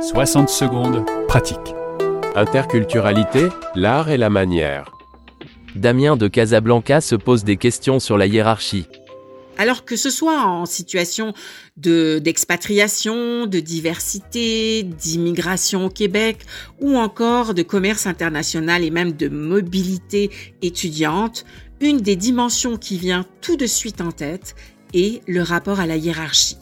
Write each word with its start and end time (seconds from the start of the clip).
60 0.00 0.48
secondes, 0.48 1.04
pratique. 1.28 1.74
Interculturalité, 2.34 3.48
l'art 3.74 4.08
et 4.08 4.16
la 4.16 4.30
manière. 4.30 4.90
Damien 5.76 6.16
de 6.16 6.26
Casablanca 6.26 7.02
se 7.02 7.14
pose 7.16 7.44
des 7.44 7.58
questions 7.58 8.00
sur 8.00 8.16
la 8.16 8.26
hiérarchie. 8.26 8.86
Alors 9.58 9.84
que 9.84 9.96
ce 9.96 10.08
soit 10.08 10.40
en 10.46 10.64
situation 10.64 11.34
de 11.76 12.18
d'expatriation, 12.18 13.46
de 13.46 13.60
diversité, 13.60 14.84
d'immigration 14.84 15.84
au 15.84 15.90
Québec 15.90 16.38
ou 16.80 16.96
encore 16.96 17.52
de 17.52 17.62
commerce 17.62 18.06
international 18.06 18.82
et 18.82 18.90
même 18.90 19.12
de 19.12 19.28
mobilité 19.28 20.30
étudiante, 20.62 21.44
une 21.80 21.98
des 21.98 22.16
dimensions 22.16 22.78
qui 22.78 22.96
vient 22.96 23.26
tout 23.42 23.56
de 23.56 23.66
suite 23.66 24.00
en 24.00 24.12
tête 24.12 24.54
est 24.94 25.20
le 25.28 25.42
rapport 25.42 25.78
à 25.78 25.86
la 25.86 25.96
hiérarchie. 25.96 26.56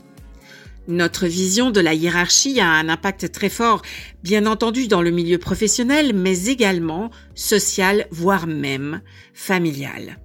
Notre 0.89 1.27
vision 1.27 1.71
de 1.71 1.81
la 1.81 1.93
hiérarchie 1.93 2.61
a 2.61 2.71
un 2.71 2.89
impact 2.89 3.31
très 3.31 3.51
fort, 3.51 3.83
bien 4.23 4.47
entendu 4.47 4.89
dans 4.89 5.03
le 5.03 5.11
milieu 5.11 5.37
professionnel, 5.37 6.15
mais 6.15 6.47
également 6.47 7.11
social, 7.35 8.07
voire 8.11 8.47
même 8.47 9.03
familial. 9.35 10.19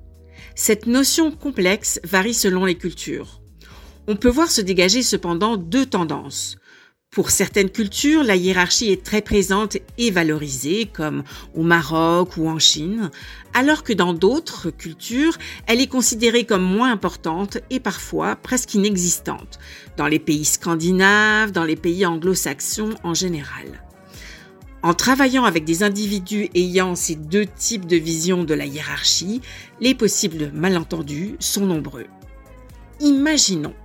Cette 0.55 0.87
notion 0.87 1.31
complexe 1.31 1.99
varie 2.05 2.33
selon 2.33 2.63
les 2.63 2.77
cultures. 2.77 3.41
On 4.07 4.15
peut 4.15 4.29
voir 4.29 4.49
se 4.49 4.61
dégager 4.61 5.03
cependant 5.03 5.57
deux 5.57 5.85
tendances. 5.85 6.55
Pour 7.13 7.29
certaines 7.29 7.69
cultures, 7.69 8.23
la 8.23 8.35
hiérarchie 8.35 8.89
est 8.89 9.03
très 9.03 9.21
présente 9.21 9.77
et 9.99 10.09
valorisée, 10.09 10.89
comme 10.91 11.23
au 11.53 11.61
Maroc 11.61 12.37
ou 12.37 12.49
en 12.49 12.57
Chine, 12.57 13.11
alors 13.53 13.83
que 13.83 13.93
dans 13.93 14.13
d'autres 14.13 14.71
cultures, 14.71 15.37
elle 15.67 15.79
est 15.79 15.87
considérée 15.87 16.45
comme 16.45 16.63
moins 16.63 16.91
importante 16.91 17.59
et 17.69 17.79
parfois 17.79 18.35
presque 18.35 18.73
inexistante, 18.73 19.59
dans 19.95 20.07
les 20.07 20.17
pays 20.17 20.43
scandinaves, 20.43 21.51
dans 21.51 21.65
les 21.65 21.75
pays 21.75 22.03
anglo-saxons 22.03 22.95
en 23.03 23.13
général. 23.13 23.83
En 24.81 24.95
travaillant 24.95 25.43
avec 25.43 25.65
des 25.65 25.83
individus 25.83 26.49
ayant 26.55 26.95
ces 26.95 27.13
deux 27.13 27.45
types 27.45 27.85
de 27.85 27.95
vision 27.95 28.43
de 28.43 28.55
la 28.55 28.65
hiérarchie, 28.65 29.41
les 29.79 29.93
possibles 29.93 30.49
malentendus 30.51 31.35
sont 31.39 31.67
nombreux. 31.67 32.07
Imaginons 33.01 33.75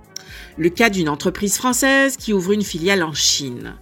le 0.57 0.69
cas 0.69 0.89
d'une 0.89 1.09
entreprise 1.09 1.55
française 1.55 2.17
qui 2.17 2.33
ouvre 2.33 2.51
une 2.51 2.63
filiale 2.63 3.03
en 3.03 3.13
Chine. 3.13 3.75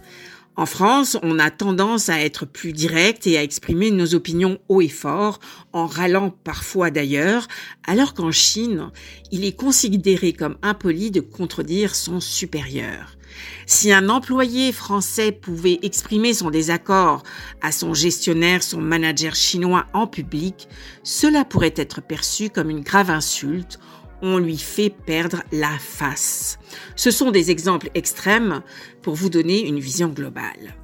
En 0.58 0.66
France, 0.66 1.16
on 1.22 1.38
a 1.38 1.52
tendance 1.52 2.08
à 2.08 2.20
être 2.20 2.44
plus 2.44 2.72
direct 2.72 3.28
et 3.28 3.38
à 3.38 3.44
exprimer 3.44 3.92
nos 3.92 4.16
opinions 4.16 4.58
haut 4.68 4.80
et 4.80 4.88
fort, 4.88 5.38
en 5.72 5.86
râlant 5.86 6.30
parfois 6.42 6.90
d'ailleurs, 6.90 7.46
alors 7.86 8.12
qu'en 8.12 8.32
Chine, 8.32 8.90
il 9.30 9.44
est 9.44 9.56
considéré 9.56 10.32
comme 10.32 10.56
impoli 10.62 11.12
de 11.12 11.20
contredire 11.20 11.94
son 11.94 12.18
supérieur. 12.18 13.18
Si 13.66 13.92
un 13.92 14.08
employé 14.08 14.72
français 14.72 15.30
pouvait 15.30 15.78
exprimer 15.82 16.34
son 16.34 16.50
désaccord 16.50 17.22
à 17.62 17.70
son 17.70 17.94
gestionnaire, 17.94 18.64
son 18.64 18.80
manager 18.80 19.36
chinois 19.36 19.86
en 19.92 20.08
public, 20.08 20.66
cela 21.04 21.44
pourrait 21.44 21.74
être 21.76 22.02
perçu 22.02 22.50
comme 22.50 22.70
une 22.70 22.80
grave 22.80 23.10
insulte 23.10 23.78
on 24.22 24.38
lui 24.38 24.58
fait 24.58 24.90
perdre 24.90 25.42
la 25.52 25.76
face. 25.78 26.58
Ce 26.96 27.10
sont 27.10 27.30
des 27.30 27.50
exemples 27.50 27.90
extrêmes 27.94 28.62
pour 29.02 29.14
vous 29.14 29.30
donner 29.30 29.66
une 29.66 29.78
vision 29.78 30.08
globale. 30.08 30.74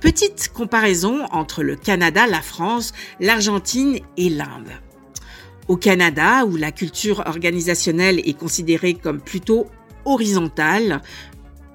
Petite 0.00 0.50
comparaison 0.52 1.24
entre 1.30 1.62
le 1.62 1.76
Canada, 1.76 2.26
la 2.26 2.42
France, 2.42 2.92
l'Argentine 3.20 3.98
et 4.16 4.28
l'Inde. 4.28 4.70
Au 5.66 5.76
Canada, 5.76 6.44
où 6.44 6.56
la 6.56 6.72
culture 6.72 7.22
organisationnelle 7.26 8.18
est 8.18 8.38
considérée 8.38 8.94
comme 8.94 9.20
plutôt 9.20 9.66
horizontale 10.04 11.00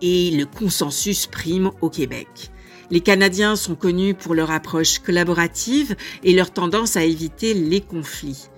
et 0.01 0.31
le 0.31 0.45
consensus 0.45 1.25
prime 1.25 1.71
au 1.81 1.89
Québec. 1.89 2.51
Les 2.91 3.01
Canadiens 3.01 3.55
sont 3.55 3.75
connus 3.75 4.13
pour 4.15 4.33
leur 4.33 4.51
approche 4.51 4.99
collaborative 4.99 5.95
et 6.23 6.33
leur 6.33 6.51
tendance 6.51 6.97
à 6.97 7.03
éviter 7.03 7.53
les 7.53 7.81
conflits. 7.81 8.49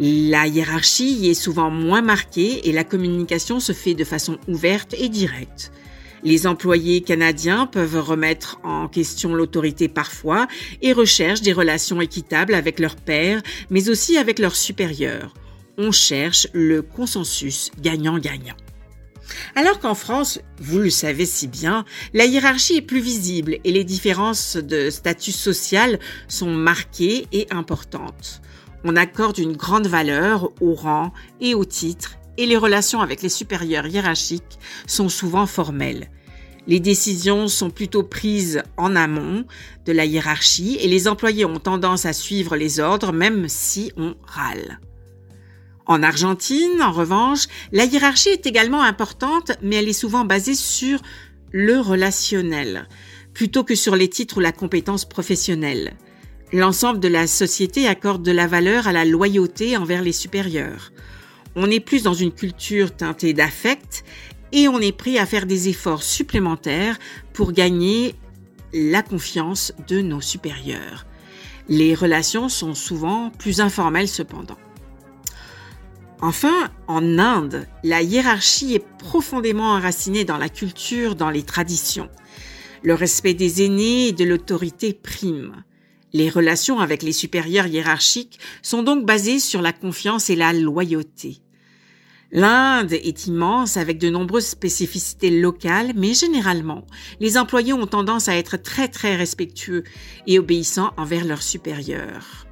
La 0.00 0.46
hiérarchie 0.46 1.12
y 1.12 1.28
est 1.28 1.34
souvent 1.34 1.70
moins 1.70 2.02
marquée 2.02 2.68
et 2.68 2.72
la 2.72 2.84
communication 2.84 3.58
se 3.58 3.72
fait 3.72 3.94
de 3.94 4.04
façon 4.04 4.38
ouverte 4.46 4.94
et 4.96 5.08
directe. 5.08 5.72
Les 6.22 6.46
employés 6.46 7.00
canadiens 7.00 7.66
peuvent 7.66 8.00
remettre 8.00 8.60
en 8.62 8.86
question 8.86 9.34
l'autorité 9.34 9.88
parfois 9.88 10.46
et 10.82 10.92
recherchent 10.92 11.42
des 11.42 11.52
relations 11.52 12.00
équitables 12.00 12.54
avec 12.54 12.78
leurs 12.78 12.94
pairs, 12.94 13.42
mais 13.70 13.88
aussi 13.88 14.16
avec 14.18 14.38
leurs 14.38 14.54
supérieurs. 14.54 15.34
On 15.78 15.90
cherche 15.90 16.46
le 16.52 16.82
consensus 16.82 17.72
gagnant-gagnant. 17.80 18.56
Alors 19.56 19.80
qu'en 19.80 19.94
France, 19.94 20.40
vous 20.58 20.78
le 20.78 20.90
savez 20.90 21.26
si 21.26 21.48
bien, 21.48 21.84
la 22.14 22.24
hiérarchie 22.24 22.76
est 22.76 22.82
plus 22.82 23.00
visible 23.00 23.58
et 23.64 23.72
les 23.72 23.84
différences 23.84 24.56
de 24.56 24.90
statut 24.90 25.32
social 25.32 25.98
sont 26.28 26.50
marquées 26.50 27.26
et 27.32 27.48
importantes. 27.50 28.40
On 28.84 28.96
accorde 28.96 29.38
une 29.38 29.56
grande 29.56 29.86
valeur 29.86 30.50
au 30.60 30.74
rang 30.74 31.12
et 31.40 31.54
au 31.54 31.64
titre 31.64 32.18
et 32.36 32.46
les 32.46 32.56
relations 32.56 33.00
avec 33.00 33.20
les 33.22 33.28
supérieurs 33.28 33.86
hiérarchiques 33.86 34.58
sont 34.86 35.08
souvent 35.08 35.46
formelles. 35.46 36.08
Les 36.68 36.80
décisions 36.80 37.48
sont 37.48 37.70
plutôt 37.70 38.02
prises 38.02 38.62
en 38.76 38.94
amont 38.94 39.44
de 39.86 39.92
la 39.92 40.04
hiérarchie 40.04 40.76
et 40.80 40.86
les 40.86 41.08
employés 41.08 41.44
ont 41.44 41.58
tendance 41.58 42.06
à 42.06 42.12
suivre 42.12 42.56
les 42.56 42.78
ordres 42.78 43.12
même 43.12 43.48
si 43.48 43.90
on 43.96 44.14
râle. 44.26 44.78
En 45.86 46.02
Argentine, 46.02 46.82
en 46.82 46.92
revanche, 46.92 47.46
la 47.72 47.86
hiérarchie 47.86 48.28
est 48.28 48.46
également 48.46 48.82
importante, 48.82 49.52
mais 49.62 49.76
elle 49.76 49.88
est 49.88 49.94
souvent 49.94 50.26
basée 50.26 50.54
sur 50.54 51.00
le 51.50 51.80
relationnel, 51.80 52.86
plutôt 53.32 53.64
que 53.64 53.74
sur 53.74 53.96
les 53.96 54.08
titres 54.08 54.36
ou 54.36 54.40
la 54.40 54.52
compétence 54.52 55.06
professionnelle. 55.06 55.96
L'ensemble 56.52 56.98
de 56.98 57.08
la 57.08 57.26
société 57.26 57.86
accorde 57.86 58.22
de 58.22 58.32
la 58.32 58.46
valeur 58.46 58.88
à 58.88 58.92
la 58.92 59.04
loyauté 59.04 59.76
envers 59.76 60.02
les 60.02 60.12
supérieurs. 60.12 60.92
On 61.56 61.70
est 61.70 61.80
plus 61.80 62.02
dans 62.02 62.14
une 62.14 62.32
culture 62.32 62.96
teintée 62.96 63.34
d'affect 63.34 64.02
et 64.52 64.66
on 64.66 64.80
est 64.80 64.96
prêt 64.96 65.18
à 65.18 65.26
faire 65.26 65.44
des 65.44 65.68
efforts 65.68 66.02
supplémentaires 66.02 66.98
pour 67.34 67.52
gagner 67.52 68.14
la 68.72 69.02
confiance 69.02 69.74
de 69.88 70.00
nos 70.00 70.22
supérieurs. 70.22 71.04
Les 71.68 71.94
relations 71.94 72.48
sont 72.48 72.74
souvent 72.74 73.28
plus 73.28 73.60
informelles 73.60 74.08
cependant. 74.08 74.56
Enfin, 76.22 76.70
en 76.86 77.18
Inde, 77.18 77.68
la 77.84 78.00
hiérarchie 78.00 78.74
est 78.74 78.86
profondément 78.98 79.72
enracinée 79.72 80.24
dans 80.24 80.38
la 80.38 80.48
culture, 80.48 81.14
dans 81.14 81.30
les 81.30 81.42
traditions. 81.42 82.08
Le 82.82 82.94
respect 82.94 83.34
des 83.34 83.64
aînés 83.64 84.08
et 84.08 84.12
de 84.12 84.24
l'autorité 84.24 84.94
prime. 84.94 85.62
Les 86.12 86.30
relations 86.30 86.80
avec 86.80 87.02
les 87.02 87.12
supérieurs 87.12 87.66
hiérarchiques 87.66 88.38
sont 88.62 88.82
donc 88.82 89.04
basées 89.04 89.38
sur 89.38 89.60
la 89.60 89.72
confiance 89.72 90.30
et 90.30 90.36
la 90.36 90.52
loyauté. 90.52 91.42
L'Inde 92.30 92.92
est 92.92 93.26
immense 93.26 93.78
avec 93.78 93.98
de 93.98 94.10
nombreuses 94.10 94.46
spécificités 94.46 95.30
locales, 95.30 95.92
mais 95.96 96.12
généralement, 96.12 96.86
les 97.20 97.38
employés 97.38 97.72
ont 97.72 97.86
tendance 97.86 98.28
à 98.28 98.36
être 98.36 98.58
très 98.58 98.88
très 98.88 99.16
respectueux 99.16 99.84
et 100.26 100.38
obéissants 100.38 100.92
envers 100.98 101.24
leurs 101.24 101.42
supérieurs. 101.42 102.46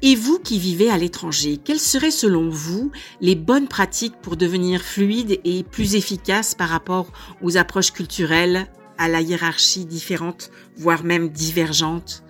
Et 0.00 0.14
vous 0.14 0.38
qui 0.38 0.58
vivez 0.58 0.90
à 0.90 0.96
l'étranger, 0.96 1.58
quelles 1.62 1.80
seraient 1.80 2.12
selon 2.12 2.48
vous 2.48 2.92
les 3.20 3.34
bonnes 3.34 3.68
pratiques 3.68 4.20
pour 4.22 4.36
devenir 4.36 4.80
fluide 4.80 5.40
et 5.44 5.64
plus 5.64 5.96
efficace 5.96 6.54
par 6.54 6.68
rapport 6.68 7.12
aux 7.42 7.56
approches 7.56 7.92
culturelles 7.92 8.68
à 8.98 9.08
la 9.08 9.20
hiérarchie 9.20 9.86
différente, 9.86 10.50
voire 10.76 11.04
même 11.04 11.28
divergente 11.30 12.22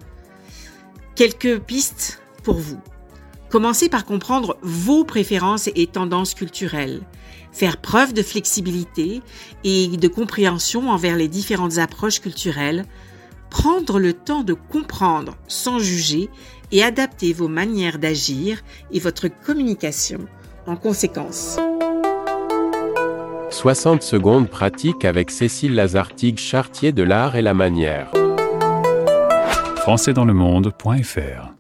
Quelques 1.19 1.59
pistes 1.59 2.23
pour 2.45 2.59
vous. 2.59 2.79
Commencez 3.51 3.89
par 3.89 4.05
comprendre 4.05 4.57
vos 4.63 5.03
préférences 5.03 5.69
et 5.75 5.89
tendances 5.89 6.33
culturelles. 6.33 7.01
Faire 7.51 7.79
preuve 7.79 8.13
de 8.13 8.23
flexibilité 8.23 9.21
et 9.65 9.89
de 9.89 10.07
compréhension 10.07 10.91
envers 10.91 11.17
les 11.17 11.27
différentes 11.27 11.79
approches 11.79 12.21
culturelles. 12.21 12.85
Prendre 13.51 13.99
le 13.99 14.13
temps 14.13 14.45
de 14.45 14.53
comprendre 14.53 15.37
sans 15.49 15.81
juger 15.81 16.31
et 16.71 16.85
adapter 16.85 17.33
vos 17.33 17.49
manières 17.49 17.99
d'agir 17.99 18.63
et 18.93 19.01
votre 19.01 19.27
communication 19.27 20.21
en 20.67 20.77
conséquence. 20.77 21.59
60 23.59 24.05
secondes 24.05 24.49
pratique 24.49 25.05
avec 25.05 25.33
Cécile 25.33 25.75
Lazartigue 25.75 26.39
Chartier 26.39 26.93
de 26.93 27.03
l'art 27.03 27.35
et 27.35 27.43
la 27.43 27.55
manière. 27.55 28.13
françaisdanslemonde.fr 29.79 31.58